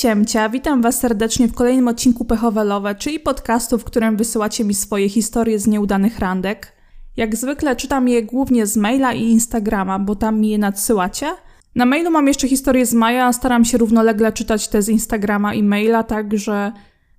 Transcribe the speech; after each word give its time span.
Siemcia, 0.00 0.48
witam 0.48 0.82
Was 0.82 0.98
serdecznie 0.98 1.48
w 1.48 1.54
kolejnym 1.54 1.88
odcinku 1.88 2.24
Pechowe 2.24 2.64
Love, 2.64 2.94
czyli 2.94 3.20
podcastu, 3.20 3.78
w 3.78 3.84
którym 3.84 4.16
wysyłacie 4.16 4.64
mi 4.64 4.74
swoje 4.74 5.08
historie 5.08 5.58
z 5.58 5.66
nieudanych 5.66 6.18
randek. 6.18 6.72
Jak 7.16 7.36
zwykle 7.36 7.76
czytam 7.76 8.08
je 8.08 8.22
głównie 8.22 8.66
z 8.66 8.76
maila 8.76 9.12
i 9.12 9.22
Instagrama, 9.22 9.98
bo 9.98 10.16
tam 10.16 10.40
mi 10.40 10.50
je 10.50 10.58
nadsyłacie. 10.58 11.26
Na 11.74 11.86
mailu 11.86 12.10
mam 12.10 12.28
jeszcze 12.28 12.48
historie 12.48 12.86
z 12.86 12.94
maja, 12.94 13.26
a 13.26 13.32
staram 13.32 13.64
się 13.64 13.78
równolegle 13.78 14.32
czytać 14.32 14.68
te 14.68 14.82
z 14.82 14.88
Instagrama 14.88 15.54
i 15.54 15.62
maila, 15.62 16.02
także 16.02 16.72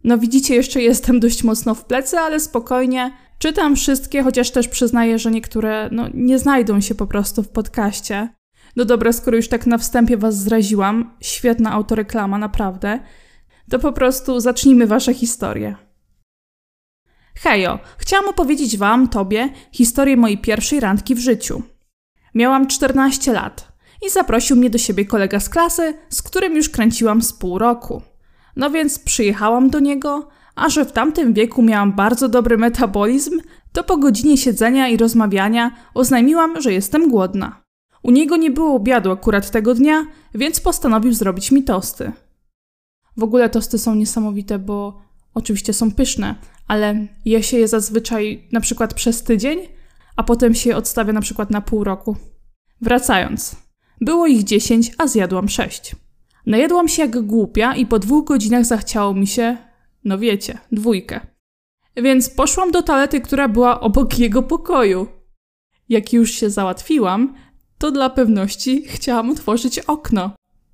no 0.03 0.17
widzicie, 0.17 0.55
jeszcze 0.55 0.81
jestem 0.81 1.19
dość 1.19 1.43
mocno 1.43 1.75
w 1.75 1.85
plecy, 1.85 2.17
ale 2.17 2.39
spokojnie. 2.39 3.11
Czytam 3.39 3.75
wszystkie, 3.75 4.23
chociaż 4.23 4.51
też 4.51 4.67
przyznaję, 4.67 5.19
że 5.19 5.31
niektóre 5.31 5.89
no, 5.91 6.07
nie 6.13 6.39
znajdą 6.39 6.81
się 6.81 6.95
po 6.95 7.07
prostu 7.07 7.43
w 7.43 7.49
podcaście. 7.49 8.40
No 8.75 8.85
dobra, 8.85 9.11
skoro 9.11 9.37
już 9.37 9.47
tak 9.47 9.67
na 9.67 9.77
wstępie 9.77 10.17
was 10.17 10.37
zraziłam, 10.37 11.17
świetna 11.21 11.71
autoreklama, 11.71 12.37
naprawdę, 12.37 12.99
to 13.69 13.79
po 13.79 13.93
prostu 13.93 14.39
zacznijmy 14.39 14.87
wasze 14.87 15.13
historie. 15.13 15.75
Hejo, 17.35 17.79
chciałam 17.97 18.29
opowiedzieć 18.29 18.77
wam, 18.77 19.07
tobie, 19.07 19.49
historię 19.71 20.17
mojej 20.17 20.37
pierwszej 20.37 20.79
randki 20.79 21.15
w 21.15 21.19
życiu. 21.19 21.63
Miałam 22.35 22.67
14 22.67 23.33
lat 23.33 23.71
i 24.05 24.09
zaprosił 24.09 24.55
mnie 24.55 24.69
do 24.69 24.77
siebie 24.77 25.05
kolega 25.05 25.39
z 25.39 25.49
klasy, 25.49 25.93
z 26.09 26.21
którym 26.21 26.55
już 26.55 26.69
kręciłam 26.69 27.21
z 27.21 27.33
pół 27.33 27.57
roku. 27.57 28.01
No 28.55 28.69
więc 28.71 28.99
przyjechałam 28.99 29.69
do 29.69 29.79
niego, 29.79 30.29
a 30.55 30.69
że 30.69 30.85
w 30.85 30.91
tamtym 30.91 31.33
wieku 31.33 31.61
miałam 31.61 31.93
bardzo 31.93 32.29
dobry 32.29 32.57
metabolizm, 32.57 33.39
to 33.71 33.83
po 33.83 33.97
godzinie 33.97 34.37
siedzenia 34.37 34.87
i 34.87 34.97
rozmawiania 34.97 35.71
oznajmiłam, 35.93 36.61
że 36.61 36.73
jestem 36.73 37.09
głodna. 37.09 37.61
U 38.03 38.11
niego 38.11 38.37
nie 38.37 38.51
było 38.51 38.75
obiadu 38.75 39.11
akurat 39.11 39.51
tego 39.51 39.73
dnia, 39.75 40.05
więc 40.35 40.59
postanowił 40.59 41.13
zrobić 41.13 41.51
mi 41.51 41.63
tosty. 41.63 42.11
W 43.17 43.23
ogóle 43.23 43.49
tosty 43.49 43.79
są 43.79 43.95
niesamowite, 43.95 44.59
bo 44.59 45.01
oczywiście 45.33 45.73
są 45.73 45.91
pyszne, 45.91 46.35
ale 46.67 47.07
je 47.25 47.43
się 47.43 47.57
je 47.57 47.67
zazwyczaj 47.67 48.47
na 48.51 48.61
przykład 48.61 48.93
przez 48.93 49.23
tydzień, 49.23 49.59
a 50.15 50.23
potem 50.23 50.53
się 50.53 50.69
je 50.69 50.77
odstawia 50.77 51.13
na 51.13 51.21
przykład 51.21 51.49
na 51.49 51.61
pół 51.61 51.83
roku. 51.83 52.15
Wracając. 52.81 53.55
Było 54.01 54.27
ich 54.27 54.43
dziesięć, 54.43 54.91
a 54.97 55.07
zjadłam 55.07 55.49
sześć. 55.49 55.95
Najedłam 56.45 56.87
się 56.87 57.01
jak 57.01 57.21
głupia 57.21 57.75
i 57.75 57.85
po 57.85 57.99
dwóch 57.99 58.25
godzinach 58.25 58.65
zachciało 58.65 59.13
mi 59.13 59.27
się, 59.27 59.57
no 60.03 60.17
wiecie, 60.17 60.57
dwójkę. 60.71 61.19
Więc 61.95 62.29
poszłam 62.29 62.71
do 62.71 62.81
toalety, 62.81 63.21
która 63.21 63.47
była 63.47 63.79
obok 63.79 64.19
jego 64.19 64.43
pokoju. 64.43 65.07
Jak 65.89 66.13
już 66.13 66.31
się 66.31 66.49
załatwiłam, 66.49 67.35
to 67.81 67.91
dla 67.91 68.09
pewności 68.09 68.83
chciałam 68.87 69.29
otworzyć 69.29 69.79
okno. 69.79 70.31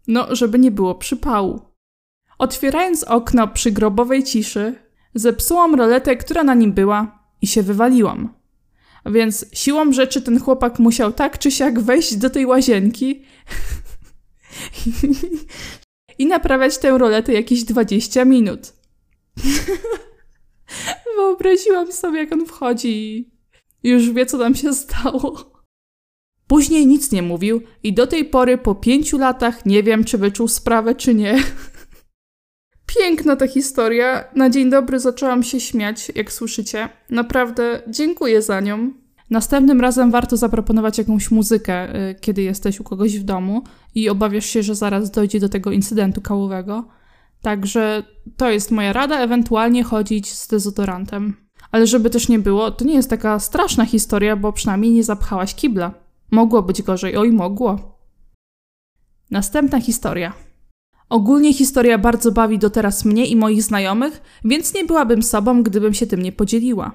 No, 0.07 0.35
żeby 0.35 0.59
nie 0.59 0.71
było 0.71 0.95
przypału. 0.95 1.61
Otwierając 2.37 3.03
okno 3.03 3.47
przy 3.47 3.71
grobowej 3.71 4.23
ciszy, 4.23 4.75
zepsułam 5.15 5.75
roletę, 5.75 6.15
która 6.15 6.43
na 6.43 6.53
nim 6.53 6.73
była 6.73 7.19
i 7.41 7.47
się 7.47 7.63
wywaliłam. 7.63 8.33
Więc 9.05 9.45
siłą 9.53 9.93
rzeczy 9.93 10.21
ten 10.21 10.39
chłopak 10.39 10.79
musiał 10.79 11.13
tak 11.13 11.39
czy 11.39 11.51
siak 11.51 11.79
wejść 11.79 12.15
do 12.15 12.29
tej 12.29 12.45
łazienki 12.45 13.23
i 16.19 16.25
naprawiać 16.25 16.77
tę 16.77 16.97
roletę 16.97 17.33
jakieś 17.33 17.63
20 17.63 18.25
minut. 18.25 18.73
Wyobraziłam 21.15 21.91
sobie, 21.91 22.19
jak 22.19 22.33
on 22.33 22.45
wchodzi 22.45 23.29
i 23.83 23.89
już 23.89 24.11
wie, 24.11 24.25
co 24.25 24.37
tam 24.37 24.55
się 24.55 24.73
stało. 24.73 25.56
Później 26.47 26.87
nic 26.87 27.11
nie 27.11 27.21
mówił 27.21 27.61
i 27.83 27.93
do 27.93 28.07
tej 28.07 28.25
pory 28.25 28.57
po 28.57 28.75
pięciu 28.75 29.17
latach 29.17 29.65
nie 29.65 29.83
wiem, 29.83 30.03
czy 30.03 30.17
wyczuł 30.17 30.47
sprawę, 30.47 30.95
czy 30.95 31.15
nie. 31.15 31.39
Piękna 32.99 33.35
ta 33.35 33.47
historia. 33.47 34.23
Na 34.35 34.49
dzień 34.49 34.69
dobry 34.69 34.99
zaczęłam 34.99 35.43
się 35.43 35.59
śmiać, 35.59 36.11
jak 36.15 36.31
słyszycie. 36.31 36.89
Naprawdę 37.09 37.81
dziękuję 37.87 38.41
za 38.41 38.61
nią. 38.61 38.91
Następnym 39.29 39.81
razem 39.81 40.11
warto 40.11 40.37
zaproponować 40.37 40.97
jakąś 40.97 41.31
muzykę, 41.31 41.95
y, 42.09 42.15
kiedy 42.21 42.41
jesteś 42.41 42.79
u 42.79 42.83
kogoś 42.83 43.19
w 43.19 43.23
domu 43.23 43.63
i 43.95 44.09
obawiasz 44.09 44.45
się, 44.45 44.63
że 44.63 44.75
zaraz 44.75 45.11
dojdzie 45.11 45.39
do 45.39 45.49
tego 45.49 45.71
incydentu 45.71 46.21
kałowego. 46.21 46.87
Także 47.41 48.03
to 48.37 48.49
jest 48.49 48.71
moja 48.71 48.93
rada, 48.93 49.19
ewentualnie 49.19 49.83
chodzić 49.83 50.33
z 50.33 50.47
dezodorantem. 50.47 51.33
Ale 51.71 51.87
żeby 51.87 52.09
też 52.09 52.29
nie 52.29 52.39
było, 52.39 52.71
to 52.71 52.85
nie 52.85 52.93
jest 52.93 53.09
taka 53.09 53.39
straszna 53.39 53.85
historia, 53.85 54.35
bo 54.35 54.53
przynajmniej 54.53 54.91
nie 54.91 55.03
zapchałaś 55.03 55.55
kibla. 55.55 56.06
Mogło 56.31 56.63
być 56.63 56.81
gorzej, 56.81 57.17
oj 57.17 57.31
mogło. 57.31 57.99
Następna 59.31 59.81
historia. 59.81 60.33
Ogólnie 61.09 61.53
historia 61.53 61.97
bardzo 61.97 62.31
bawi 62.31 62.59
do 62.59 62.69
teraz 62.69 63.05
mnie 63.05 63.25
i 63.25 63.35
moich 63.35 63.63
znajomych, 63.63 64.21
więc 64.45 64.73
nie 64.73 64.85
byłabym 64.85 65.23
sobą, 65.23 65.63
gdybym 65.63 65.93
się 65.93 66.07
tym 66.07 66.21
nie 66.21 66.31
podzieliła. 66.31 66.91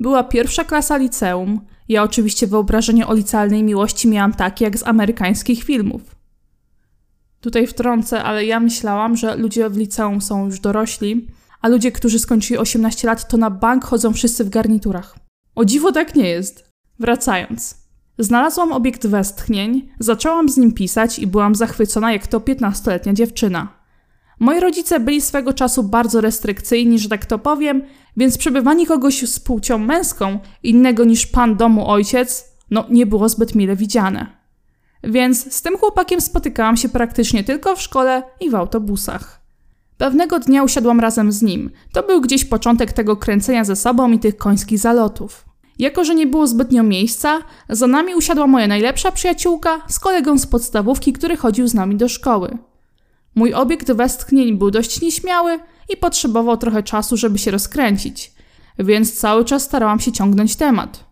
Była 0.00 0.24
pierwsza 0.24 0.64
klasa 0.64 0.96
liceum. 0.96 1.60
Ja 1.88 2.02
oczywiście 2.02 2.46
wyobrażenie 2.46 3.06
o 3.06 3.14
licealnej 3.14 3.62
miłości 3.62 4.08
miałam 4.08 4.34
takie 4.34 4.64
jak 4.64 4.78
z 4.78 4.86
amerykańskich 4.86 5.64
filmów. 5.64 6.16
Tutaj 7.40 7.66
wtrącę, 7.66 8.22
ale 8.22 8.44
ja 8.44 8.60
myślałam, 8.60 9.16
że 9.16 9.36
ludzie 9.36 9.70
w 9.70 9.76
liceum 9.76 10.20
są 10.20 10.46
już 10.46 10.60
dorośli, 10.60 11.28
a 11.60 11.68
ludzie, 11.68 11.92
którzy 11.92 12.18
skończyli 12.18 12.58
18 12.58 13.08
lat, 13.08 13.28
to 13.28 13.36
na 13.36 13.50
bank 13.50 13.84
chodzą 13.84 14.12
wszyscy 14.12 14.44
w 14.44 14.48
garniturach. 14.48 15.16
O 15.54 15.64
dziwo 15.64 15.92
tak 15.92 16.14
nie 16.14 16.28
jest. 16.28 16.70
Wracając. 16.98 17.85
Znalazłam 18.18 18.72
obiekt 18.72 19.06
westchnień, 19.06 19.88
zaczęłam 19.98 20.48
z 20.48 20.56
nim 20.56 20.72
pisać 20.72 21.18
i 21.18 21.26
byłam 21.26 21.54
zachwycona 21.54 22.12
jak 22.12 22.26
to 22.26 22.40
15-letnia 22.40 23.12
dziewczyna. 23.12 23.68
Moi 24.40 24.60
rodzice 24.60 25.00
byli 25.00 25.20
swego 25.20 25.52
czasu 25.52 25.82
bardzo 25.82 26.20
restrykcyjni, 26.20 26.98
że 26.98 27.08
tak 27.08 27.26
to 27.26 27.38
powiem, 27.38 27.82
więc 28.16 28.38
przebywanie 28.38 28.86
kogoś 28.86 29.28
z 29.28 29.40
płcią 29.40 29.78
męską, 29.78 30.38
innego 30.62 31.04
niż 31.04 31.26
pan 31.26 31.56
domu 31.56 31.90
ojciec, 31.90 32.44
no 32.70 32.84
nie 32.90 33.06
było 33.06 33.28
zbyt 33.28 33.54
mile 33.54 33.76
widziane. 33.76 34.26
Więc 35.04 35.54
z 35.54 35.62
tym 35.62 35.78
chłopakiem 35.78 36.20
spotykałam 36.20 36.76
się 36.76 36.88
praktycznie 36.88 37.44
tylko 37.44 37.76
w 37.76 37.82
szkole 37.82 38.22
i 38.40 38.50
w 38.50 38.54
autobusach. 38.54 39.40
Pewnego 39.98 40.38
dnia 40.38 40.62
usiadłam 40.62 41.00
razem 41.00 41.32
z 41.32 41.42
nim. 41.42 41.70
To 41.92 42.02
był 42.02 42.20
gdzieś 42.20 42.44
początek 42.44 42.92
tego 42.92 43.16
kręcenia 43.16 43.64
ze 43.64 43.76
sobą 43.76 44.10
i 44.10 44.18
tych 44.18 44.36
końskich 44.36 44.78
zalotów. 44.78 45.44
Jako, 45.78 46.04
że 46.04 46.14
nie 46.14 46.26
było 46.26 46.46
zbytnio 46.46 46.82
miejsca, 46.82 47.38
za 47.68 47.86
nami 47.86 48.14
usiadła 48.14 48.46
moja 48.46 48.66
najlepsza 48.66 49.12
przyjaciółka 49.12 49.80
z 49.88 49.98
kolegą 49.98 50.38
z 50.38 50.46
podstawówki, 50.46 51.12
który 51.12 51.36
chodził 51.36 51.68
z 51.68 51.74
nami 51.74 51.96
do 51.96 52.08
szkoły. 52.08 52.58
Mój 53.34 53.54
obiekt 53.54 53.92
westchnień 53.92 54.58
był 54.58 54.70
dość 54.70 55.00
nieśmiały 55.00 55.58
i 55.94 55.96
potrzebował 55.96 56.56
trochę 56.56 56.82
czasu, 56.82 57.16
żeby 57.16 57.38
się 57.38 57.50
rozkręcić, 57.50 58.32
więc 58.78 59.12
cały 59.12 59.44
czas 59.44 59.62
starałam 59.62 60.00
się 60.00 60.12
ciągnąć 60.12 60.56
temat. 60.56 61.04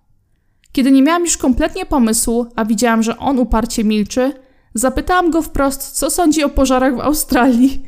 Kiedy 0.72 0.90
nie 0.90 1.02
miałam 1.02 1.24
już 1.24 1.36
kompletnie 1.36 1.86
pomysłu, 1.86 2.46
a 2.56 2.64
widziałam, 2.64 3.02
że 3.02 3.18
on 3.18 3.38
uparcie 3.38 3.84
milczy, 3.84 4.32
zapytałam 4.74 5.30
go 5.30 5.42
wprost, 5.42 5.92
co 5.92 6.10
sądzi 6.10 6.44
o 6.44 6.48
pożarach 6.48 6.96
w 6.96 7.00
Australii. 7.00 7.82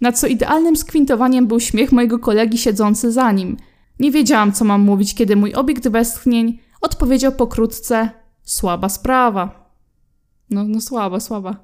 Na 0.00 0.12
co 0.12 0.26
idealnym 0.26 0.76
skwintowaniem 0.76 1.46
był 1.46 1.60
śmiech 1.60 1.92
mojego 1.92 2.18
kolegi 2.18 2.58
siedzący 2.58 3.12
za 3.12 3.32
nim– 3.32 3.56
nie 4.00 4.10
wiedziałam, 4.10 4.52
co 4.52 4.64
mam 4.64 4.80
mówić, 4.80 5.14
kiedy 5.14 5.36
mój 5.36 5.54
obiekt 5.54 5.88
westchnień 5.88 6.58
odpowiedział 6.80 7.32
pokrótce: 7.32 8.10
Słaba 8.42 8.88
sprawa. 8.88 9.72
No, 10.50 10.64
no 10.64 10.80
słaba, 10.80 11.20
słaba. 11.20 11.56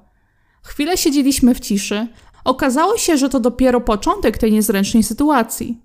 Chwilę 0.63 0.97
siedzieliśmy 0.97 1.55
w 1.55 1.59
ciszy. 1.59 2.07
Okazało 2.43 2.97
się, 2.97 3.17
że 3.17 3.29
to 3.29 3.39
dopiero 3.39 3.81
początek 3.81 4.37
tej 4.37 4.51
niezręcznej 4.51 5.03
sytuacji. 5.03 5.81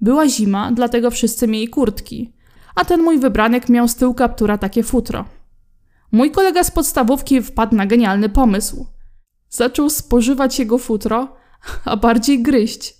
Była 0.00 0.28
zima, 0.28 0.72
dlatego 0.72 1.10
wszyscy 1.10 1.48
mieli 1.48 1.68
kurtki, 1.68 2.32
a 2.74 2.84
ten 2.84 3.02
mój 3.02 3.18
wybranek 3.18 3.68
miał 3.68 3.88
z 3.88 3.94
tyłu 3.94 4.14
kaptura 4.14 4.58
takie 4.58 4.82
futro. 4.82 5.24
Mój 6.12 6.30
kolega 6.30 6.64
z 6.64 6.70
podstawówki 6.70 7.42
wpadł 7.42 7.76
na 7.76 7.86
genialny 7.86 8.28
pomysł. 8.28 8.86
Zaczął 9.48 9.90
spożywać 9.90 10.58
jego 10.58 10.78
futro, 10.78 11.36
a 11.84 11.96
bardziej 11.96 12.42
gryźć. 12.42 12.97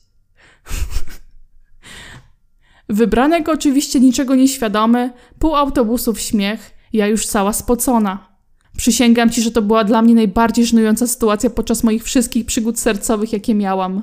Wybranek 2.88 3.48
oczywiście 3.48 4.00
niczego 4.00 4.34
nieświadomy, 4.34 5.12
pół 5.38 5.54
autobusu 5.54 6.14
w 6.14 6.20
śmiech, 6.20 6.70
ja 6.92 7.06
już 7.06 7.26
cała 7.26 7.52
spocona. 7.52 8.28
Przysięgam 8.76 9.30
ci, 9.30 9.42
że 9.42 9.50
to 9.50 9.62
była 9.62 9.84
dla 9.84 10.02
mnie 10.02 10.14
najbardziej 10.14 10.66
żenująca 10.66 11.06
sytuacja 11.06 11.50
podczas 11.50 11.84
moich 11.84 12.04
wszystkich 12.04 12.46
przygód 12.46 12.78
sercowych, 12.78 13.32
jakie 13.32 13.54
miałam. 13.54 14.02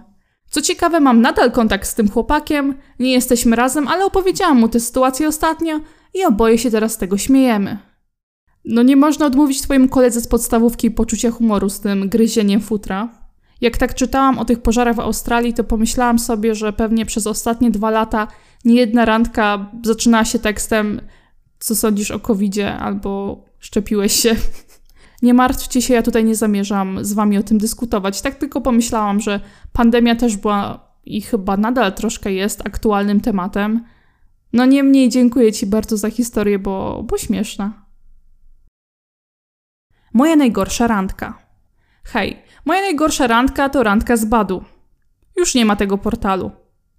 Co 0.49 0.61
ciekawe, 0.61 0.99
mam 0.99 1.21
nadal 1.21 1.51
kontakt 1.51 1.87
z 1.87 1.95
tym 1.95 2.09
chłopakiem, 2.09 2.75
nie 2.99 3.11
jesteśmy 3.11 3.55
razem, 3.55 3.87
ale 3.87 4.05
opowiedziałam 4.05 4.59
mu 4.59 4.69
tę 4.69 4.79
sytuację 4.79 5.27
ostatnio 5.27 5.79
i 6.13 6.25
oboje 6.25 6.57
się 6.57 6.71
teraz 6.71 6.93
z 6.93 6.97
tego 6.97 7.17
śmiejemy. 7.17 7.77
No 8.65 8.83
nie 8.83 8.95
można 8.95 9.25
odmówić 9.25 9.61
twojemu 9.61 9.87
koledze 9.87 10.21
z 10.21 10.27
podstawówki 10.27 10.91
poczucia 10.91 11.31
humoru 11.31 11.69
z 11.69 11.79
tym 11.79 12.09
gryzieniem 12.09 12.61
futra. 12.61 13.24
Jak 13.61 13.77
tak 13.77 13.95
czytałam 13.95 14.39
o 14.39 14.45
tych 14.45 14.61
pożarach 14.61 14.95
w 14.95 14.99
Australii, 14.99 15.53
to 15.53 15.63
pomyślałam 15.63 16.19
sobie, 16.19 16.55
że 16.55 16.73
pewnie 16.73 17.05
przez 17.05 17.27
ostatnie 17.27 17.71
dwa 17.71 17.89
lata 17.89 18.27
niejedna 18.65 19.05
randka 19.05 19.71
zaczynała 19.83 20.25
się 20.25 20.39
tekstem 20.39 21.01
co 21.59 21.75
sądzisz 21.75 22.11
o 22.11 22.19
covidzie 22.19 22.73
albo 22.73 23.43
szczepiłeś 23.59 24.13
się. 24.13 24.35
Nie 25.21 25.33
martwcie 25.33 25.81
się, 25.81 25.93
ja 25.93 26.01
tutaj 26.01 26.25
nie 26.25 26.35
zamierzam 26.35 27.05
z 27.05 27.13
wami 27.13 27.37
o 27.37 27.43
tym 27.43 27.57
dyskutować. 27.57 28.21
Tak 28.21 28.35
tylko 28.35 28.61
pomyślałam, 28.61 29.19
że 29.19 29.39
pandemia 29.73 30.15
też 30.15 30.37
była 30.37 30.87
i 31.05 31.21
chyba 31.21 31.57
nadal 31.57 31.93
troszkę 31.93 32.33
jest 32.33 32.67
aktualnym 32.67 33.21
tematem. 33.21 33.85
No 34.53 34.65
niemniej 34.65 35.09
dziękuję 35.09 35.53
ci 35.53 35.65
bardzo 35.65 35.97
za 35.97 36.09
historię, 36.09 36.59
bo, 36.59 37.03
bo 37.03 37.17
śmieszna. 37.17 37.85
Moja 40.13 40.35
najgorsza 40.35 40.87
randka. 40.87 41.37
Hej, 42.03 42.37
moja 42.65 42.81
najgorsza 42.81 43.27
randka 43.27 43.69
to 43.69 43.83
randka 43.83 44.17
z 44.17 44.25
Badu. 44.25 44.63
Już 45.37 45.55
nie 45.55 45.65
ma 45.65 45.75
tego 45.75 45.97
portalu. 45.97 46.51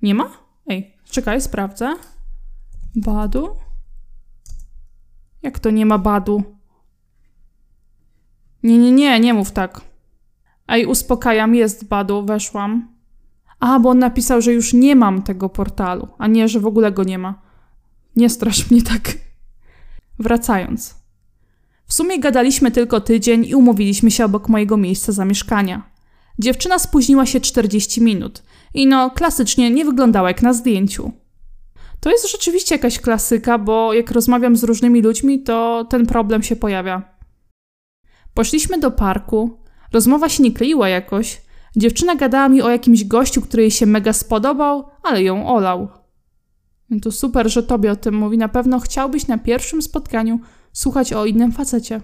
Nie 0.03 0.15
ma? 0.15 0.31
Ej, 0.69 0.95
czekaj, 1.05 1.41
sprawdzę. 1.41 1.95
Badu? 2.97 3.49
Jak 5.43 5.59
to 5.59 5.71
nie 5.71 5.87
ma 5.87 5.99
Badu? 5.99 6.43
Nie, 8.63 8.79
nie, 8.79 8.93
nie, 8.93 9.21
nie 9.21 9.35
mów 9.35 9.53
tak. 9.53 9.81
Ej, 10.69 10.87
uspokajam, 10.87 11.55
jest 11.55 11.89
Badu, 11.89 12.25
weszłam. 12.25 12.97
A, 13.61 13.81
bo 13.81 13.91
on 13.91 13.99
napisał, 13.99 14.41
że 14.43 14.53
już 14.53 14.73
nie 14.73 14.97
mam 14.97 15.23
tego 15.23 15.49
portalu, 15.49 16.09
a 16.19 16.27
nie, 16.27 16.49
że 16.49 16.61
w 16.61 16.67
ogóle 16.67 16.93
go 16.93 17.05
nie 17.05 17.19
ma. 17.19 17.43
Nie 18.17 18.31
strasz 18.31 18.71
mnie 18.71 18.83
tak. 18.83 19.13
Wracając. 20.19 21.06
W 21.87 21.95
sumie 21.95 22.19
gadaliśmy 22.19 22.71
tylko 22.71 23.01
tydzień 23.01 23.45
i 23.45 23.55
umówiliśmy 23.55 24.11
się 24.11 24.25
obok 24.25 24.49
mojego 24.49 24.77
miejsca 24.77 25.13
zamieszkania. 25.13 25.91
Dziewczyna 26.39 26.79
spóźniła 26.79 27.27
się 27.27 27.41
40 27.41 28.03
minut 28.03 28.43
i 28.75 28.87
no, 28.87 29.11
klasycznie 29.11 29.71
nie 29.71 29.85
wyglądała 29.85 30.29
jak 30.29 30.43
na 30.43 30.53
zdjęciu. 30.53 31.13
To 32.01 32.11
jest 32.11 32.31
rzeczywiście 32.33 32.75
jakaś 32.75 32.99
klasyka, 32.99 33.59
bo 33.59 33.93
jak 33.93 34.11
rozmawiam 34.11 34.57
z 34.57 34.65
różnymi 34.65 35.03
ludźmi, 35.03 35.43
to 35.43 35.87
ten 35.91 36.07
problem 36.07 36.43
się 36.43 36.57
pojawia. 36.57 37.17
Poszliśmy 38.35 38.79
do 38.79 38.91
parku, 38.91 39.59
rozmowa 39.93 40.29
się 40.29 40.43
nie 40.43 40.53
kleiła 40.53 40.89
jakoś. 40.89 41.43
Dziewczyna 41.77 42.15
gadała 42.15 42.49
mi 42.49 42.63
o 42.63 42.71
jakimś 42.71 43.05
gościu, 43.05 43.43
który 43.43 43.63
jej 43.63 43.71
się 43.71 43.87
mega 43.87 44.13
spodobał, 44.13 44.85
ale 45.03 45.23
ją 45.23 45.49
olał. 45.49 45.89
No 46.91 47.01
to 47.01 47.13
super, 47.13 47.51
że 47.51 47.63
tobie 47.63 47.93
o 47.93 47.97
tym 47.97 48.15
mówi. 48.15 48.39
Na 48.39 48.49
pewno 48.49 48.81
chciałbyś 48.81 49.27
na 49.27 49.39
pierwszym 49.39 49.83
spotkaniu 49.83 50.41
słuchać 50.77 51.13
o 51.13 51.27
innym 51.27 51.53
facecie. 51.53 52.01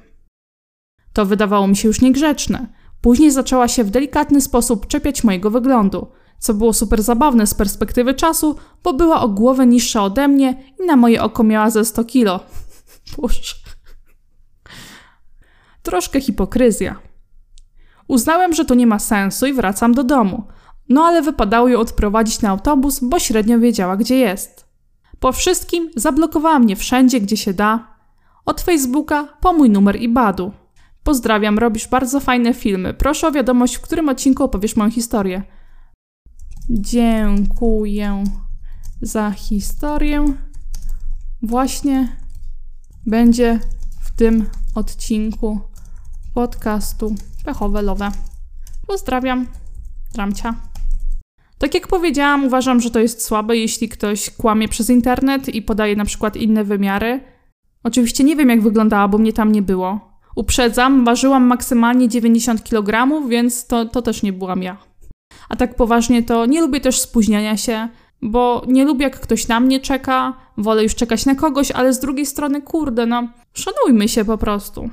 To 1.13 1.27
wydawało 1.27 1.67
mi 1.67 1.77
się 1.77 1.89
już 1.89 2.01
niegrzeczne. 2.01 2.67
Później 3.01 3.31
zaczęła 3.31 3.69
się 3.69 3.85
w 3.85 3.91
delikatny 3.91 4.41
sposób 4.41 4.87
czepiać 4.87 5.25
mojego 5.25 5.51
wyglądu, 5.51 6.07
co 6.39 6.55
było 6.55 6.73
super 6.73 7.03
zabawne 7.03 7.47
z 7.47 7.55
perspektywy 7.55 8.15
czasu, 8.15 8.57
bo 8.83 8.93
była 8.93 9.21
o 9.21 9.29
głowę 9.29 9.67
niższa 9.67 10.03
ode 10.03 10.29
mnie 10.29 10.65
i 10.83 10.87
na 10.87 10.97
moje 10.97 11.23
oko 11.23 11.45
miała 11.45 11.71
ze 11.71 11.85
100 11.85 12.05
kilo. 12.05 12.41
Boże. 13.19 13.55
Troszkę 15.83 16.21
hipokryzja. 16.21 16.97
Uznałem, 18.09 18.53
że 18.53 18.65
to 18.65 18.75
nie 18.75 18.87
ma 18.87 18.99
sensu 18.99 19.47
i 19.47 19.53
wracam 19.53 19.95
do 19.95 20.05
domu. 20.05 20.45
No 20.89 21.03
ale 21.03 21.23
wypadało 21.23 21.69
ją 21.69 21.81
odprowadzić 21.81 22.41
na 22.41 22.51
autobus, 22.51 23.01
bo 23.01 23.19
średnio 23.19 23.59
wiedziała, 23.59 23.97
gdzie 23.97 24.17
jest. 24.17 24.67
Po 25.19 25.33
wszystkim 25.33 25.91
zablokowała 25.97 26.59
mnie 26.59 26.77
wszędzie, 26.77 27.21
gdzie 27.21 27.37
się 27.37 27.55
da. 27.55 27.92
Od 28.45 28.61
Facebooka 28.61 29.25
po 29.41 29.53
mój 29.53 29.71
numer 29.71 29.97
i 30.01 30.09
badu. 30.09 30.53
Pozdrawiam, 31.03 31.59
robisz 31.59 31.89
bardzo 31.89 32.21
fajne 32.21 32.55
filmy. 32.55 32.95
Proszę 32.95 33.29
o 33.29 33.33
wiadomość, 33.33 33.75
w 33.77 33.81
którym 33.81 34.09
odcinku 34.09 34.45
opowiesz 34.45 34.77
moją 34.77 34.91
historię. 34.91 35.43
Dziękuję 36.71 38.25
za 39.03 39.31
historię. 39.31 40.25
Właśnie 41.43 42.17
będzie 43.07 43.61
w 44.01 44.11
tym 44.17 44.47
odcinku 44.75 45.61
podcastu 46.35 47.15
Pechowe 47.45 47.83
Lowe. 47.83 48.11
Pozdrawiam. 48.87 49.47
Tramcia. 50.13 50.55
Tak 51.59 51.75
jak 51.75 51.89
powiedziałam, 51.89 52.45
uważam, 52.45 52.81
że 52.81 52.91
to 52.91 52.99
jest 52.99 53.25
słabe, 53.25 53.57
jeśli 53.57 53.89
ktoś 53.89 54.31
kłamie 54.31 54.69
przez 54.69 54.91
internet 54.91 55.49
i 55.49 55.63
podaje 55.63 55.97
na 55.97 56.05
przykład 56.05 56.37
inne 56.37 56.65
wymiary. 56.65 57.32
Oczywiście 57.85 58.25
nie 58.25 58.37
wiem, 58.37 58.49
jak 58.49 58.63
wyglądała, 58.63 59.09
bo 59.09 59.19
mnie 59.19 59.33
tam 59.33 59.53
nie 59.53 59.63
było. 59.63 60.13
Uprzedzam, 60.37 61.05
ważyłam 61.05 61.45
maksymalnie 61.45 62.09
90 62.09 62.65
kg, 62.65 63.29
więc 63.29 63.67
to, 63.67 63.85
to 63.85 64.03
też 64.03 64.23
nie 64.23 64.33
byłam 64.33 64.63
ja. 64.63 64.77
A 65.49 65.57
tak 65.57 65.77
poważnie 65.77 66.23
to 66.23 66.47
nie 66.47 66.61
lubię 66.61 66.81
też 66.81 67.01
spóźniania 67.01 67.57
się, 67.57 67.89
bo 68.23 68.63
nie 68.69 68.85
lubię, 68.85 69.05
jak 69.05 69.21
ktoś 69.21 69.49
na 69.49 69.61
mnie 69.61 69.81
czeka, 69.81 70.33
wolę 70.57 70.83
już 70.83 70.95
czekać 70.95 71.27
na 71.27 71.35
kogoś, 71.35 71.71
ale 71.71 71.93
z 71.93 72.01
drugiej 72.01 72.27
strony, 72.27 72.63
kurde, 72.63 73.07
no, 73.07 73.29
szanujmy 73.55 74.09
się 74.09 74.25
po 74.25 74.39
prostu. 74.39 74.91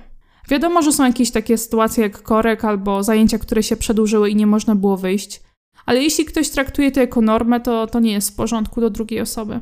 Wiadomo, 0.50 0.82
że 0.82 0.92
są 0.92 1.06
jakieś 1.06 1.32
takie 1.32 1.58
sytuacje 1.58 2.04
jak 2.04 2.22
korek 2.22 2.66
albo 2.66 3.04
zajęcia, 3.04 3.38
które 3.38 3.64
się 3.64 3.78
przedłużyły 3.78 4.30
i 4.30 4.36
nie 4.36 4.48
można 4.48 4.76
było 4.76 4.98
wyjść, 4.98 5.42
ale 5.86 6.04
jeśli 6.04 6.26
ktoś 6.26 6.50
traktuje 6.50 6.92
to 6.92 7.00
jako 7.00 7.22
normę, 7.22 7.60
to, 7.60 7.88
to 7.88 8.00
nie 8.00 8.12
jest 8.12 8.32
w 8.32 8.36
porządku 8.36 8.82
do 8.82 8.90
drugiej 8.90 9.22
osoby. 9.22 9.60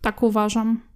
Tak 0.00 0.22
uważam. 0.22 0.87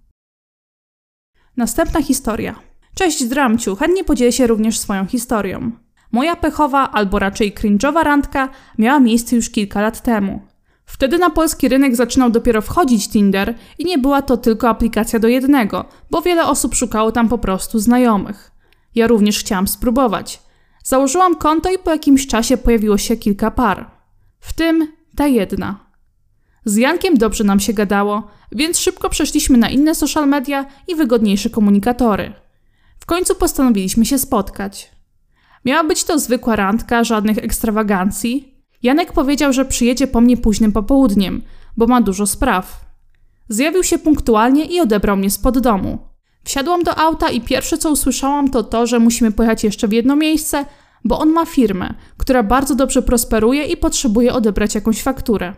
Następna 1.57 2.01
historia. 2.01 2.55
Cześć 2.95 3.25
Dramciu, 3.25 3.75
chętnie 3.75 4.03
podzielę 4.03 4.31
się 4.31 4.47
również 4.47 4.79
swoją 4.79 5.05
historią. 5.05 5.71
Moja 6.11 6.35
pechowa, 6.35 6.91
albo 6.91 7.19
raczej 7.19 7.53
cringe'owa 7.53 8.03
randka 8.03 8.49
miała 8.77 8.99
miejsce 8.99 9.35
już 9.35 9.49
kilka 9.49 9.81
lat 9.81 10.01
temu. 10.01 10.41
Wtedy 10.85 11.17
na 11.17 11.29
polski 11.29 11.69
rynek 11.69 11.95
zaczynał 11.95 12.29
dopiero 12.29 12.61
wchodzić 12.61 13.09
Tinder 13.09 13.55
i 13.79 13.85
nie 13.85 13.97
była 13.97 14.21
to 14.21 14.37
tylko 14.37 14.69
aplikacja 14.69 15.19
do 15.19 15.27
jednego, 15.27 15.85
bo 16.11 16.21
wiele 16.21 16.45
osób 16.45 16.75
szukało 16.75 17.11
tam 17.11 17.29
po 17.29 17.37
prostu 17.37 17.79
znajomych. 17.79 18.51
Ja 18.95 19.07
również 19.07 19.39
chciałam 19.39 19.67
spróbować. 19.67 20.41
Założyłam 20.83 21.35
konto 21.35 21.71
i 21.71 21.77
po 21.77 21.91
jakimś 21.91 22.27
czasie 22.27 22.57
pojawiło 22.57 22.97
się 22.97 23.17
kilka 23.17 23.51
par. 23.51 23.91
W 24.39 24.53
tym 24.53 24.87
ta 25.15 25.27
jedna. 25.27 25.79
Z 26.65 26.75
Jankiem 26.75 27.17
dobrze 27.17 27.43
nam 27.43 27.59
się 27.59 27.73
gadało, 27.73 28.27
więc 28.51 28.79
szybko 28.79 29.09
przeszliśmy 29.09 29.57
na 29.57 29.69
inne 29.69 29.95
social 29.95 30.27
media 30.27 30.65
i 30.87 30.95
wygodniejsze 30.95 31.49
komunikatory. 31.49 32.33
W 32.99 33.05
końcu 33.05 33.35
postanowiliśmy 33.35 34.05
się 34.05 34.17
spotkać. 34.17 34.91
Miała 35.65 35.83
być 35.83 36.03
to 36.03 36.19
zwykła 36.19 36.55
randka, 36.55 37.03
żadnych 37.03 37.37
ekstrawagancji. 37.37 38.53
Janek 38.83 39.13
powiedział, 39.13 39.53
że 39.53 39.65
przyjedzie 39.65 40.07
po 40.07 40.21
mnie 40.21 40.37
późnym 40.37 40.71
popołudniem, 40.71 41.41
bo 41.77 41.87
ma 41.87 42.01
dużo 42.01 42.27
spraw. 42.27 42.85
Zjawił 43.49 43.83
się 43.83 43.97
punktualnie 43.97 44.65
i 44.65 44.79
odebrał 44.79 45.17
mnie 45.17 45.29
spod 45.29 45.59
domu. 45.59 45.97
Wsiadłam 46.43 46.83
do 46.83 46.99
auta 46.99 47.29
i 47.29 47.41
pierwsze 47.41 47.77
co 47.77 47.91
usłyszałam 47.91 48.49
to 48.49 48.63
to, 48.63 48.87
że 48.87 48.99
musimy 48.99 49.31
pojechać 49.31 49.63
jeszcze 49.63 49.87
w 49.87 49.93
jedno 49.93 50.15
miejsce, 50.15 50.65
bo 51.05 51.19
on 51.19 51.29
ma 51.29 51.45
firmę, 51.45 51.93
która 52.17 52.43
bardzo 52.43 52.75
dobrze 52.75 53.01
prosperuje 53.01 53.65
i 53.65 53.77
potrzebuje 53.77 54.33
odebrać 54.33 54.75
jakąś 54.75 55.01
fakturę. 55.01 55.53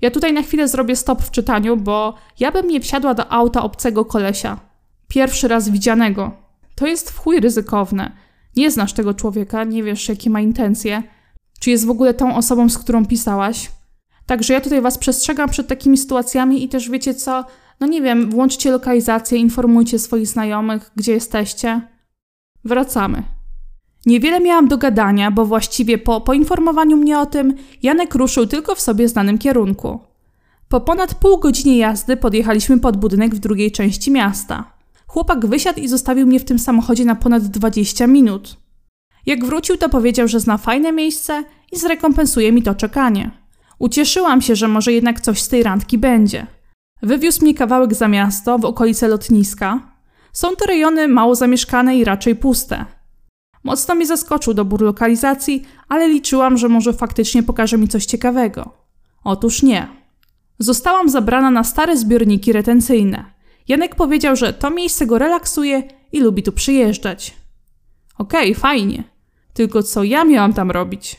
Ja 0.00 0.10
tutaj 0.10 0.32
na 0.32 0.42
chwilę 0.42 0.68
zrobię 0.68 0.96
stop 0.96 1.22
w 1.22 1.30
czytaniu, 1.30 1.76
bo 1.76 2.14
ja 2.40 2.52
bym 2.52 2.68
nie 2.68 2.80
wsiadła 2.80 3.14
do 3.14 3.32
auta 3.32 3.62
obcego 3.62 4.04
kolesia. 4.04 4.60
Pierwszy 5.08 5.48
raz 5.48 5.68
widzianego. 5.68 6.32
To 6.74 6.86
jest 6.86 7.10
w 7.10 7.18
chuj 7.18 7.40
ryzykowne. 7.40 8.12
Nie 8.56 8.70
znasz 8.70 8.92
tego 8.92 9.14
człowieka, 9.14 9.64
nie 9.64 9.82
wiesz 9.82 10.08
jakie 10.08 10.30
ma 10.30 10.40
intencje, 10.40 11.02
czy 11.60 11.70
jest 11.70 11.86
w 11.86 11.90
ogóle 11.90 12.14
tą 12.14 12.36
osobą, 12.36 12.68
z 12.68 12.78
którą 12.78 13.06
pisałaś. 13.06 13.70
Także 14.26 14.52
ja 14.54 14.60
tutaj 14.60 14.80
was 14.80 14.98
przestrzegam 14.98 15.48
przed 15.48 15.68
takimi 15.68 15.98
sytuacjami 15.98 16.64
i 16.64 16.68
też 16.68 16.90
wiecie 16.90 17.14
co, 17.14 17.44
no 17.80 17.86
nie 17.86 18.02
wiem, 18.02 18.30
włączcie 18.30 18.70
lokalizację, 18.70 19.38
informujcie 19.38 19.98
swoich 19.98 20.26
znajomych, 20.26 20.90
gdzie 20.96 21.12
jesteście. 21.12 21.80
Wracamy. 22.64 23.37
Niewiele 24.06 24.40
miałam 24.40 24.68
do 24.68 24.78
gadania, 24.78 25.30
bo 25.30 25.44
właściwie 25.44 25.98
po 25.98 26.20
poinformowaniu 26.20 26.96
mnie 26.96 27.18
o 27.18 27.26
tym, 27.26 27.54
Janek 27.82 28.14
ruszył 28.14 28.46
tylko 28.46 28.74
w 28.74 28.80
sobie 28.80 29.08
znanym 29.08 29.38
kierunku. 29.38 30.00
Po 30.68 30.80
ponad 30.80 31.14
pół 31.14 31.38
godzinie 31.38 31.78
jazdy 31.78 32.16
podjechaliśmy 32.16 32.80
pod 32.80 32.96
budynek 32.96 33.34
w 33.34 33.38
drugiej 33.38 33.72
części 33.72 34.10
miasta. 34.10 34.72
Chłopak 35.06 35.46
wysiadł 35.46 35.80
i 35.80 35.88
zostawił 35.88 36.26
mnie 36.26 36.40
w 36.40 36.44
tym 36.44 36.58
samochodzie 36.58 37.04
na 37.04 37.14
ponad 37.14 37.42
20 37.44 38.06
minut. 38.06 38.56
Jak 39.26 39.44
wrócił, 39.44 39.76
to 39.76 39.88
powiedział, 39.88 40.28
że 40.28 40.40
zna 40.40 40.58
fajne 40.58 40.92
miejsce 40.92 41.44
i 41.72 41.78
zrekompensuje 41.78 42.52
mi 42.52 42.62
to 42.62 42.74
czekanie. 42.74 43.30
Ucieszyłam 43.78 44.42
się, 44.42 44.56
że 44.56 44.68
może 44.68 44.92
jednak 44.92 45.20
coś 45.20 45.42
z 45.42 45.48
tej 45.48 45.62
randki 45.62 45.98
będzie. 45.98 46.46
Wywiózł 47.02 47.42
mnie 47.42 47.54
kawałek 47.54 47.94
za 47.94 48.08
miasto, 48.08 48.58
w 48.58 48.64
okolice 48.64 49.08
lotniska. 49.08 49.80
Są 50.32 50.56
to 50.56 50.66
rejony 50.66 51.08
mało 51.08 51.34
zamieszkane 51.34 51.96
i 51.96 52.04
raczej 52.04 52.36
puste. 52.36 52.84
Mocno 53.64 53.94
mnie 53.94 54.06
zaskoczył 54.06 54.54
dobór 54.54 54.82
lokalizacji, 54.82 55.64
ale 55.88 56.08
liczyłam, 56.08 56.56
że 56.58 56.68
może 56.68 56.92
faktycznie 56.92 57.42
pokaże 57.42 57.78
mi 57.78 57.88
coś 57.88 58.06
ciekawego. 58.06 58.72
Otóż 59.24 59.62
nie. 59.62 59.88
Zostałam 60.58 61.08
zabrana 61.08 61.50
na 61.50 61.64
stare 61.64 61.96
zbiorniki 61.96 62.52
retencyjne. 62.52 63.24
Janek 63.68 63.94
powiedział, 63.94 64.36
że 64.36 64.52
to 64.52 64.70
miejsce 64.70 65.06
go 65.06 65.18
relaksuje 65.18 65.82
i 66.12 66.20
lubi 66.20 66.42
tu 66.42 66.52
przyjeżdżać. 66.52 67.36
Okej, 68.18 68.50
okay, 68.50 68.60
fajnie. 68.60 69.04
Tylko 69.52 69.82
co 69.82 70.04
ja 70.04 70.24
miałam 70.24 70.52
tam 70.52 70.70
robić? 70.70 71.16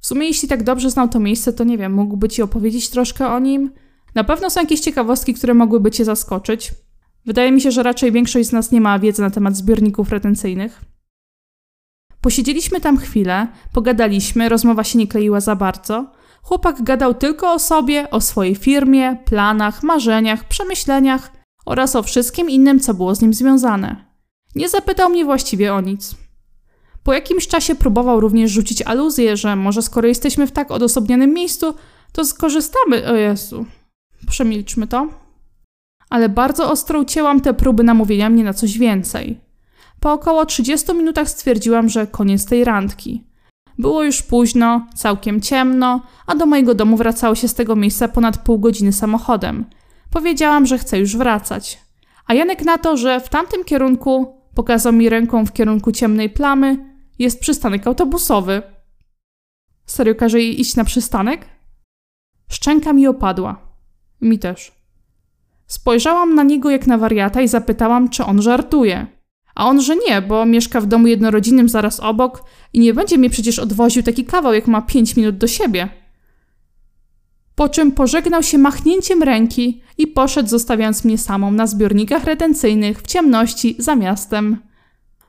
W 0.00 0.06
sumie, 0.06 0.26
jeśli 0.26 0.48
tak 0.48 0.62
dobrze 0.62 0.90
znał 0.90 1.08
to 1.08 1.20
miejsce, 1.20 1.52
to 1.52 1.64
nie 1.64 1.78
wiem, 1.78 1.94
mógłby 1.94 2.28
ci 2.28 2.42
opowiedzieć 2.42 2.88
troszkę 2.88 3.28
o 3.28 3.38
nim? 3.38 3.70
Na 4.14 4.24
pewno 4.24 4.50
są 4.50 4.60
jakieś 4.60 4.80
ciekawostki, 4.80 5.34
które 5.34 5.54
mogłyby 5.54 5.90
Cię 5.90 6.04
zaskoczyć. 6.04 6.72
Wydaje 7.26 7.52
mi 7.52 7.60
się, 7.60 7.70
że 7.70 7.82
raczej 7.82 8.12
większość 8.12 8.48
z 8.48 8.52
nas 8.52 8.72
nie 8.72 8.80
ma 8.80 8.98
wiedzy 8.98 9.22
na 9.22 9.30
temat 9.30 9.56
zbiorników 9.56 10.12
retencyjnych. 10.12 10.80
Posiedzieliśmy 12.26 12.80
tam 12.80 12.98
chwilę, 12.98 13.46
pogadaliśmy, 13.72 14.48
rozmowa 14.48 14.84
się 14.84 14.98
nie 14.98 15.06
kleiła 15.06 15.40
za 15.40 15.56
bardzo. 15.56 16.12
Chłopak 16.42 16.82
gadał 16.82 17.14
tylko 17.14 17.52
o 17.52 17.58
sobie, 17.58 18.10
o 18.10 18.20
swojej 18.20 18.54
firmie, 18.54 19.16
planach, 19.24 19.82
marzeniach, 19.82 20.48
przemyśleniach 20.48 21.32
oraz 21.66 21.96
o 21.96 22.02
wszystkim 22.02 22.50
innym, 22.50 22.80
co 22.80 22.94
było 22.94 23.14
z 23.14 23.20
nim 23.20 23.34
związane. 23.34 24.04
Nie 24.54 24.68
zapytał 24.68 25.10
mnie 25.10 25.24
właściwie 25.24 25.74
o 25.74 25.80
nic. 25.80 26.14
Po 27.02 27.12
jakimś 27.12 27.48
czasie 27.48 27.74
próbował 27.74 28.20
również 28.20 28.50
rzucić 28.50 28.82
aluzję, 28.82 29.36
że 29.36 29.56
może 29.56 29.82
skoro 29.82 30.08
jesteśmy 30.08 30.46
w 30.46 30.52
tak 30.52 30.70
odosobnionym 30.70 31.34
miejscu, 31.34 31.74
to 32.12 32.24
skorzystamy. 32.24 33.08
O 33.10 33.14
Jezu. 33.14 33.66
Przemilczmy 34.28 34.86
to. 34.86 35.08
Ale 36.10 36.28
bardzo 36.28 36.70
ostro 36.70 37.00
ucięłam 37.00 37.40
te 37.40 37.54
próby 37.54 37.84
namówienia 37.84 38.30
mnie 38.30 38.44
na 38.44 38.54
coś 38.54 38.78
więcej. 38.78 39.45
Po 40.00 40.12
około 40.12 40.46
30 40.46 40.94
minutach 40.94 41.28
stwierdziłam, 41.30 41.88
że 41.88 42.06
koniec 42.06 42.46
tej 42.46 42.64
randki. 42.64 43.24
Było 43.78 44.04
już 44.04 44.22
późno, 44.22 44.86
całkiem 44.94 45.40
ciemno, 45.40 46.00
a 46.26 46.34
do 46.34 46.46
mojego 46.46 46.74
domu 46.74 46.96
wracało 46.96 47.34
się 47.34 47.48
z 47.48 47.54
tego 47.54 47.76
miejsca 47.76 48.08
ponad 48.08 48.38
pół 48.38 48.58
godziny 48.58 48.92
samochodem. 48.92 49.64
Powiedziałam, 50.10 50.66
że 50.66 50.78
chcę 50.78 50.98
już 50.98 51.16
wracać. 51.16 51.78
A 52.26 52.34
Janek 52.34 52.64
na 52.64 52.78
to, 52.78 52.96
że 52.96 53.20
w 53.20 53.28
tamtym 53.28 53.64
kierunku 53.64 54.36
pokazał 54.54 54.92
mi 54.92 55.08
ręką 55.08 55.46
w 55.46 55.52
kierunku 55.52 55.92
ciemnej 55.92 56.30
plamy, 56.30 56.96
jest 57.18 57.40
przystanek 57.40 57.86
autobusowy. 57.86 58.62
Serio 59.86 60.14
każe 60.14 60.40
jej 60.40 60.60
iść 60.60 60.76
na 60.76 60.84
przystanek? 60.84 61.46
Szczęka 62.48 62.92
mi 62.92 63.06
opadła. 63.06 63.58
Mi 64.20 64.38
też. 64.38 64.72
Spojrzałam 65.66 66.34
na 66.34 66.42
niego 66.42 66.70
jak 66.70 66.86
na 66.86 66.98
wariata 66.98 67.40
i 67.40 67.48
zapytałam, 67.48 68.08
czy 68.08 68.24
on 68.24 68.42
żartuje. 68.42 69.06
A 69.56 69.66
on, 69.68 69.80
że 69.80 69.96
nie, 69.96 70.22
bo 70.22 70.46
mieszka 70.46 70.80
w 70.80 70.86
domu 70.86 71.06
jednorodzinnym 71.06 71.68
zaraz 71.68 72.00
obok 72.00 72.44
i 72.72 72.80
nie 72.80 72.94
będzie 72.94 73.18
mnie 73.18 73.30
przecież 73.30 73.58
odwoził 73.58 74.02
taki 74.02 74.24
kawał, 74.24 74.54
jak 74.54 74.66
ma 74.66 74.82
pięć 74.82 75.16
minut 75.16 75.38
do 75.38 75.46
siebie. 75.46 75.88
Po 77.54 77.68
czym 77.68 77.92
pożegnał 77.92 78.42
się 78.42 78.58
machnięciem 78.58 79.22
ręki 79.22 79.82
i 79.98 80.06
poszedł, 80.06 80.48
zostawiając 80.48 81.04
mnie 81.04 81.18
samą 81.18 81.50
na 81.50 81.66
zbiornikach 81.66 82.24
retencyjnych 82.24 83.02
w 83.02 83.06
ciemności 83.06 83.76
za 83.78 83.94
miastem. 83.94 84.58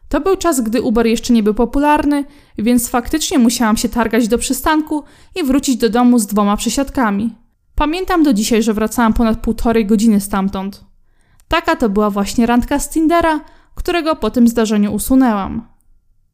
To 0.09 0.21
był 0.21 0.35
czas, 0.35 0.61
gdy 0.61 0.81
Uber 0.81 1.05
jeszcze 1.05 1.33
nie 1.33 1.43
był 1.43 1.53
popularny, 1.53 2.25
więc 2.57 2.89
faktycznie 2.89 3.39
musiałam 3.39 3.77
się 3.77 3.89
targać 3.89 4.27
do 4.27 4.37
przystanku 4.37 5.03
i 5.35 5.43
wrócić 5.43 5.77
do 5.77 5.89
domu 5.89 6.19
z 6.19 6.27
dwoma 6.27 6.57
przesiadkami. 6.57 7.35
Pamiętam 7.75 8.23
do 8.23 8.33
dzisiaj, 8.33 8.63
że 8.63 8.73
wracałam 8.73 9.13
ponad 9.13 9.39
półtorej 9.39 9.85
godziny 9.85 10.21
stamtąd. 10.21 10.85
Taka 11.47 11.75
to 11.75 11.89
była 11.89 12.09
właśnie 12.09 12.45
randka 12.45 12.79
z 12.79 12.89
Tindera, 12.89 13.39
którego 13.77 14.15
po 14.15 14.29
tym 14.29 14.47
zdarzeniu 14.47 14.93
usunęłam. 14.93 15.67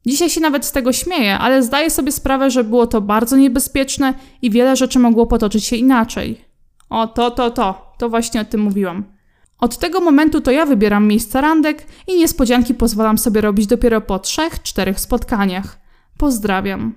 Dzisiaj 0.06 0.30
się 0.30 0.42
nawet 0.42 0.66
z 0.66 0.72
tego 0.72 0.94
śmieję, 0.94 1.40
ale 1.40 1.64
zdaję 1.64 1.90
sobie 1.90 2.12
sprawę, 2.12 2.52
że 2.52 2.64
było 2.64 2.88
to 2.88 3.02
bardzo 3.02 3.38
niebezpieczne 3.38 4.14
i 4.42 4.50
wiele 4.50 4.76
rzeczy 4.76 5.00
mogło 5.00 5.28
potoczyć 5.28 5.64
się 5.64 5.76
inaczej. 5.76 6.46
O, 6.90 7.08
to, 7.08 7.32
to, 7.32 7.52
to, 7.52 7.94
to 7.98 8.10
właśnie 8.10 8.42
o 8.42 8.46
tym 8.46 8.62
mówiłam. 8.62 9.04
Od 9.60 9.78
tego 9.78 10.02
momentu 10.02 10.42
to 10.42 10.52
ja 10.52 10.66
wybieram 10.66 11.08
miejsca 11.08 11.42
randek 11.42 11.88
i 12.08 12.18
niespodzianki 12.18 12.74
pozwalam 12.74 13.18
sobie 13.18 13.42
robić 13.42 13.68
dopiero 13.68 14.02
po 14.02 14.20
trzech, 14.20 14.62
czterech 14.62 15.00
spotkaniach. 15.00 15.78
Pozdrawiam. 16.18 16.96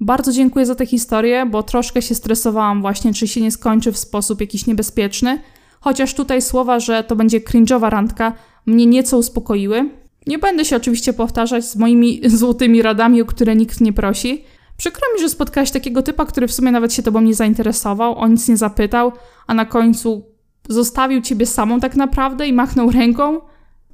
Bardzo 0.00 0.32
dziękuję 0.32 0.66
za 0.66 0.74
tę 0.74 0.86
historię, 0.86 1.46
bo 1.46 1.62
troszkę 1.62 2.02
się 2.02 2.14
stresowałam 2.14 2.80
właśnie, 2.80 3.14
czy 3.14 3.28
się 3.28 3.40
nie 3.40 3.50
skończy 3.50 3.92
w 3.92 3.98
sposób 3.98 4.40
jakiś 4.40 4.66
niebezpieczny. 4.66 5.42
Chociaż 5.80 6.14
tutaj 6.14 6.42
słowa, 6.42 6.80
że 6.80 7.04
to 7.04 7.16
będzie 7.16 7.40
cringe'owa 7.40 7.88
randka, 7.88 8.32
mnie 8.66 8.86
nieco 8.86 9.18
uspokoiły. 9.18 9.90
Nie 10.26 10.38
będę 10.38 10.64
się 10.64 10.76
oczywiście 10.76 11.12
powtarzać 11.12 11.64
z 11.64 11.76
moimi 11.76 12.20
złotymi 12.38 12.82
radami, 12.82 13.22
o 13.22 13.26
które 13.26 13.56
nikt 13.56 13.80
nie 13.80 13.92
prosi. 13.92 14.44
Przykro 14.76 15.02
mi, 15.14 15.20
że 15.20 15.28
spotkałaś 15.28 15.70
takiego 15.70 16.02
typa, 16.02 16.26
który 16.26 16.48
w 16.48 16.52
sumie 16.52 16.72
nawet 16.72 16.92
się 16.92 17.02
tobą 17.02 17.20
nie 17.20 17.34
zainteresował, 17.34 18.18
o 18.18 18.28
nic 18.28 18.48
nie 18.48 18.56
zapytał, 18.56 19.12
a 19.46 19.54
na 19.54 19.64
końcu 19.64 20.26
zostawił 20.68 21.20
ciebie 21.20 21.46
samą 21.46 21.80
tak 21.80 21.96
naprawdę 21.96 22.48
i 22.48 22.52
machnął 22.52 22.90
ręką. 22.90 23.40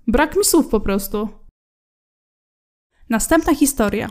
Brak 0.06 0.36
mi 0.36 0.44
słów 0.44 0.68
po 0.68 0.80
prostu. 0.80 1.28
Następna 3.10 3.54
historia. 3.54 4.10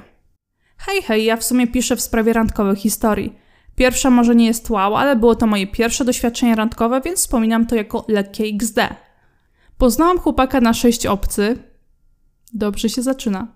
Hej, 0.78 1.02
hej, 1.02 1.26
ja 1.26 1.38
w 1.38 1.44
sumie 1.44 1.68
piszę 1.68 1.96
w 1.96 2.02
sprawie 2.02 2.34
randkowych 2.34 2.80
historii. 2.80 3.36
Pierwsza 3.76 4.10
może 4.10 4.36
nie 4.36 4.46
jest 4.46 4.70
wow, 4.70 4.96
ale 4.96 5.16
było 5.16 5.36
to 5.36 5.48
moje 5.48 5.68
pierwsze 5.68 6.06
doświadczenie 6.06 6.56
randkowe, 6.56 7.02
więc 7.02 7.20
wspominam 7.20 7.66
to 7.66 7.76
jako 7.76 8.06
lekkie 8.08 8.44
XD. 8.44 8.80
Poznałam 9.78 10.20
chłopaka 10.20 10.62
na 10.62 10.74
sześć 10.74 11.06
obcy. 11.06 11.58
Dobrze 12.54 12.90
się 12.90 13.02
zaczyna. 13.02 13.48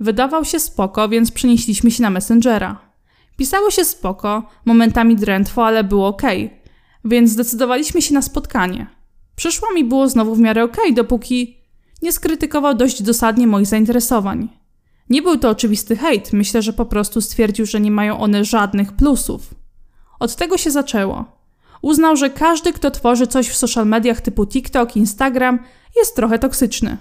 Wydawał 0.00 0.44
się 0.44 0.60
spoko, 0.60 1.08
więc 1.08 1.30
przenieśliśmy 1.32 1.90
się 1.90 2.02
na 2.02 2.10
Messengera. 2.10 2.80
Pisało 3.36 3.70
się 3.70 3.84
spoko, 3.84 4.48
momentami 4.64 5.16
drętwo, 5.16 5.66
ale 5.66 5.84
było 5.84 6.08
ok, 6.08 6.22
więc 7.04 7.30
zdecydowaliśmy 7.30 8.02
się 8.02 8.14
na 8.14 8.22
spotkanie. 8.22 8.86
Przyszło 9.36 9.72
mi 9.72 9.84
było 9.84 10.08
znowu 10.08 10.34
w 10.34 10.40
miarę 10.40 10.64
ok, 10.64 10.76
dopóki 10.92 11.56
nie 12.02 12.12
skrytykował 12.12 12.74
dość 12.74 13.02
dosadnie 13.02 13.46
moich 13.46 13.66
zainteresowań. 13.66 14.48
Nie 15.10 15.22
był 15.22 15.38
to 15.38 15.50
oczywisty 15.50 15.96
hejt, 15.96 16.32
myślę, 16.32 16.62
że 16.62 16.72
po 16.72 16.86
prostu 16.86 17.20
stwierdził, 17.20 17.66
że 17.66 17.80
nie 17.80 17.90
mają 17.90 18.18
one 18.18 18.44
żadnych 18.44 18.92
plusów. 18.92 19.54
Od 20.20 20.36
tego 20.36 20.58
się 20.58 20.70
zaczęło. 20.70 21.43
Uznał, 21.84 22.16
że 22.16 22.30
każdy, 22.30 22.72
kto 22.72 22.90
tworzy 22.90 23.26
coś 23.26 23.48
w 23.48 23.56
social 23.56 23.86
mediach 23.86 24.20
typu 24.20 24.46
TikTok, 24.46 24.96
Instagram, 24.96 25.58
jest 25.96 26.16
trochę 26.16 26.38
toksyczny. 26.38 26.98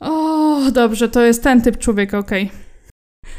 O, 0.00 0.60
dobrze, 0.72 1.08
to 1.08 1.22
jest 1.22 1.42
ten 1.42 1.62
typ 1.62 1.78
człowieka, 1.78 2.18
okej. 2.18 2.44
Okay. 2.44 2.58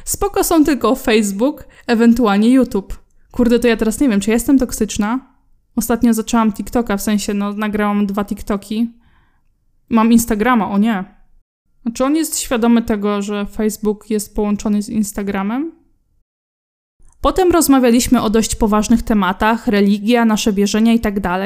Spoko 0.06 0.44
są 0.44 0.64
tylko 0.64 0.96
Facebook, 0.96 1.68
ewentualnie 1.88 2.50
YouTube. 2.50 3.00
Kurde, 3.32 3.60
to 3.60 3.68
ja 3.68 3.78
teraz 3.78 4.00
nie 4.00 4.10
wiem, 4.10 4.20
czy 4.20 4.32
jestem 4.32 4.60
toksyczna? 4.60 5.34
Ostatnio 5.76 6.14
zaczęłam 6.14 6.54
TikToka, 6.54 6.98
w 6.98 7.02
sensie, 7.02 7.34
no, 7.34 7.54
nagrałam 7.54 8.06
dwa 8.06 8.26
TikToki. 8.26 8.94
Mam 9.90 10.12
Instagrama, 10.12 10.70
o 10.70 10.78
nie. 10.78 11.04
Czy 11.94 12.06
on 12.06 12.16
jest 12.16 12.40
świadomy 12.40 12.82
tego, 12.82 13.22
że 13.22 13.46
Facebook 13.46 14.10
jest 14.10 14.36
połączony 14.36 14.82
z 14.82 14.90
Instagramem? 14.90 15.77
Potem 17.28 17.52
rozmawialiśmy 17.52 18.22
o 18.22 18.30
dość 18.30 18.56
poważnych 18.56 19.04
tematach, 19.04 19.68
religia, 19.68 20.26
nasze 20.26 20.54
wierzenia 20.54 20.94
itd., 20.94 21.22
tak 21.22 21.42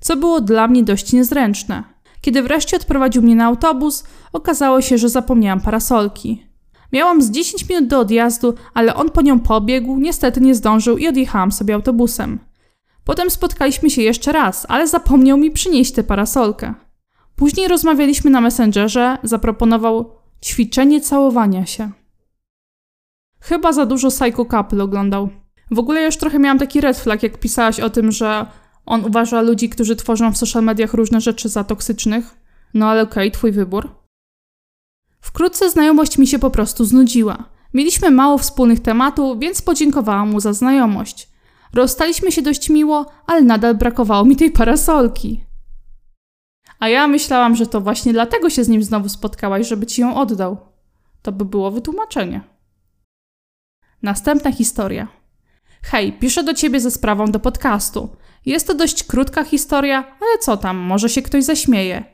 co 0.00 0.16
było 0.16 0.40
dla 0.40 0.68
mnie 0.68 0.82
dość 0.82 1.12
niezręczne. 1.12 1.82
Kiedy 2.20 2.42
wreszcie 2.42 2.76
odprowadził 2.76 3.22
mnie 3.22 3.36
na 3.36 3.44
autobus, 3.44 4.04
okazało 4.32 4.80
się, 4.80 4.98
że 4.98 5.08
zapomniałam 5.08 5.60
parasolki. 5.60 6.46
Miałam 6.92 7.22
z 7.22 7.30
10 7.30 7.68
minut 7.68 7.86
do 7.86 7.98
odjazdu, 7.98 8.54
ale 8.74 8.94
on 8.94 9.10
po 9.10 9.22
nią 9.22 9.40
pobiegł, 9.40 9.98
niestety 9.98 10.40
nie 10.40 10.54
zdążył 10.54 10.98
i 10.98 11.08
odjechałam 11.08 11.52
sobie 11.52 11.74
autobusem. 11.74 12.38
Potem 13.04 13.30
spotkaliśmy 13.30 13.90
się 13.90 14.02
jeszcze 14.02 14.32
raz, 14.32 14.66
ale 14.68 14.88
zapomniał 14.88 15.36
mi 15.36 15.50
przynieść 15.50 15.92
tę 15.92 16.02
parasolkę. 16.02 16.74
Później 17.36 17.68
rozmawialiśmy 17.68 18.30
na 18.30 18.40
Messengerze, 18.40 19.18
zaproponował 19.22 20.10
ćwiczenie 20.42 21.00
całowania 21.00 21.66
się. 21.66 21.90
Chyba 23.40 23.72
za 23.72 23.86
dużo 23.86 24.08
Psycho 24.08 24.44
Couple 24.44 24.82
oglądał. 24.82 25.28
W 25.70 25.78
ogóle 25.78 26.04
już 26.04 26.16
trochę 26.16 26.38
miałam 26.38 26.58
taki 26.58 26.80
red 26.80 26.98
flag, 26.98 27.22
jak 27.22 27.38
pisałaś 27.38 27.80
o 27.80 27.90
tym, 27.90 28.12
że 28.12 28.46
on 28.86 29.04
uważa 29.04 29.42
ludzi, 29.42 29.68
którzy 29.68 29.96
tworzą 29.96 30.32
w 30.32 30.36
social 30.36 30.62
mediach 30.62 30.94
różne 30.94 31.20
rzeczy 31.20 31.48
za 31.48 31.64
toksycznych. 31.64 32.36
No 32.74 32.88
ale 32.88 33.02
okej, 33.02 33.28
okay, 33.28 33.38
twój 33.38 33.52
wybór. 33.52 33.88
Wkrótce 35.20 35.70
znajomość 35.70 36.18
mi 36.18 36.26
się 36.26 36.38
po 36.38 36.50
prostu 36.50 36.84
znudziła. 36.84 37.44
Mieliśmy 37.74 38.10
mało 38.10 38.38
wspólnych 38.38 38.80
tematów, 38.80 39.38
więc 39.38 39.62
podziękowałam 39.62 40.30
mu 40.30 40.40
za 40.40 40.52
znajomość. 40.52 41.28
Rozstaliśmy 41.74 42.32
się 42.32 42.42
dość 42.42 42.70
miło, 42.70 43.06
ale 43.26 43.42
nadal 43.42 43.74
brakowało 43.74 44.24
mi 44.24 44.36
tej 44.36 44.50
parasolki. 44.50 45.44
A 46.78 46.88
ja 46.88 47.08
myślałam, 47.08 47.56
że 47.56 47.66
to 47.66 47.80
właśnie 47.80 48.12
dlatego 48.12 48.50
się 48.50 48.64
z 48.64 48.68
nim 48.68 48.82
znowu 48.82 49.08
spotkałaś, 49.08 49.68
żeby 49.68 49.86
ci 49.86 50.00
ją 50.00 50.16
oddał. 50.16 50.56
To 51.22 51.32
by 51.32 51.44
było 51.44 51.70
wytłumaczenie. 51.70 52.40
Następna 54.02 54.52
historia. 54.52 55.08
Hej, 55.82 56.12
piszę 56.12 56.44
do 56.44 56.54
ciebie 56.54 56.80
ze 56.80 56.90
sprawą 56.90 57.30
do 57.30 57.40
podcastu. 57.40 58.16
Jest 58.46 58.66
to 58.66 58.74
dość 58.74 59.04
krótka 59.04 59.44
historia, 59.44 59.98
ale 59.98 60.38
co 60.40 60.56
tam, 60.56 60.76
może 60.76 61.08
się 61.08 61.22
ktoś 61.22 61.44
zaśmieje. 61.44 62.04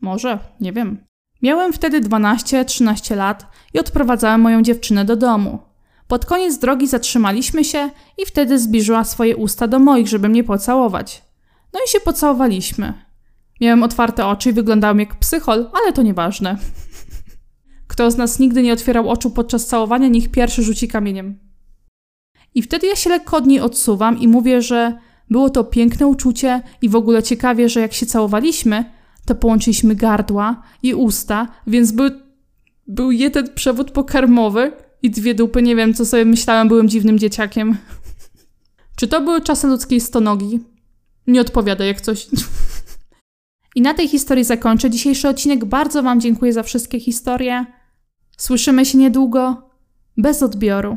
Może, 0.00 0.38
nie 0.60 0.72
wiem. 0.72 1.04
Miałem 1.42 1.72
wtedy 1.72 2.00
12-13 2.00 3.16
lat 3.16 3.46
i 3.74 3.78
odprowadzałem 3.78 4.40
moją 4.40 4.62
dziewczynę 4.62 5.04
do 5.04 5.16
domu. 5.16 5.58
Pod 6.08 6.26
koniec 6.26 6.58
drogi 6.58 6.86
zatrzymaliśmy 6.86 7.64
się 7.64 7.90
i 8.18 8.26
wtedy 8.26 8.58
zbliżyła 8.58 9.04
swoje 9.04 9.36
usta 9.36 9.68
do 9.68 9.78
moich, 9.78 10.08
żeby 10.08 10.28
mnie 10.28 10.44
pocałować. 10.44 11.22
No 11.72 11.80
i 11.86 11.88
się 11.88 12.00
pocałowaliśmy. 12.00 12.92
Miałem 13.60 13.82
otwarte 13.82 14.26
oczy 14.26 14.50
i 14.50 14.52
wyglądałem 14.52 15.00
jak 15.00 15.14
psychol, 15.14 15.70
ale 15.72 15.92
to 15.92 16.02
nieważne. 16.02 16.56
Kto 17.92 18.10
z 18.10 18.16
nas 18.16 18.38
nigdy 18.38 18.62
nie 18.62 18.72
otwierał 18.72 19.10
oczu 19.10 19.30
podczas 19.30 19.66
całowania, 19.66 20.08
niech 20.08 20.30
pierwszy 20.30 20.62
rzuci 20.62 20.88
kamieniem. 20.88 21.38
I 22.54 22.62
wtedy 22.62 22.86
ja 22.86 22.96
się 22.96 23.10
lekko 23.10 23.36
od 23.36 23.46
niej 23.46 23.60
odsuwam 23.60 24.18
i 24.18 24.28
mówię, 24.28 24.62
że 24.62 24.98
było 25.30 25.50
to 25.50 25.64
piękne 25.64 26.06
uczucie 26.06 26.62
i 26.82 26.88
w 26.88 26.96
ogóle 26.96 27.22
ciekawie, 27.22 27.68
że 27.68 27.80
jak 27.80 27.92
się 27.92 28.06
całowaliśmy, 28.06 28.84
to 29.26 29.34
połączyliśmy 29.34 29.94
gardła 29.94 30.62
i 30.82 30.94
usta, 30.94 31.48
więc 31.66 31.92
był 31.92 32.10
Był 32.86 33.10
jeden 33.10 33.54
przewód 33.54 33.90
pokarmowy 33.90 34.72
i 35.02 35.10
dwie 35.10 35.34
dupy. 35.34 35.62
Nie 35.62 35.76
wiem, 35.76 35.94
co 35.94 36.06
sobie 36.06 36.24
myślałam, 36.24 36.68
byłem 36.68 36.88
dziwnym 36.88 37.18
dzieciakiem. 37.18 37.76
Czy 38.98 39.08
to 39.08 39.20
były 39.20 39.40
czasy 39.40 39.66
ludzkiej 39.66 40.00
stonogi? 40.00 40.60
Nie 41.26 41.40
odpowiada 41.40 41.84
jak 41.84 42.00
coś. 42.00 42.26
I 43.76 43.82
na 43.82 43.94
tej 43.94 44.08
historii 44.08 44.44
zakończę 44.44 44.90
dzisiejszy 44.90 45.28
odcinek. 45.28 45.64
Bardzo 45.64 46.02
Wam 46.02 46.20
dziękuję 46.20 46.52
za 46.52 46.62
wszystkie 46.62 47.00
historie. 47.00 47.81
Słyszymy 48.42 48.86
się 48.86 48.98
niedługo, 48.98 49.70
bez 50.16 50.42
odbioru. 50.42 50.96